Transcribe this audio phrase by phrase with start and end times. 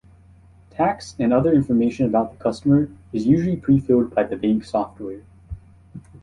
[0.71, 5.21] Tax and other information about the customer is usually pre-filled by the bank software.